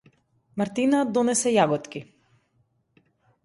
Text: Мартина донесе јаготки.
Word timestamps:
Мартина 0.61 1.01
донесе 1.19 1.55
јаготки. 1.59 2.05